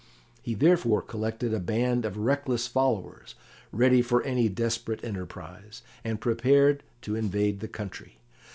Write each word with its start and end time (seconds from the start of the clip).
He 0.41 0.55
therefore 0.55 1.03
collected 1.03 1.53
a 1.53 1.59
band 1.59 2.05
of 2.05 2.17
reckless 2.17 2.65
followers, 2.65 3.35
ready 3.71 4.01
for 4.01 4.23
any 4.23 4.49
desperate 4.49 5.03
enterprise, 5.03 5.83
and 6.03 6.19
prepared 6.19 6.81
to 7.03 7.15
invade 7.15 7.59
the 7.59 7.67
country. 7.67 8.17